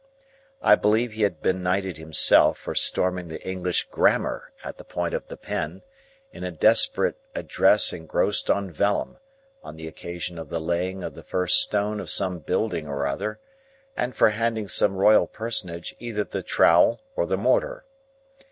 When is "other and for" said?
13.05-14.29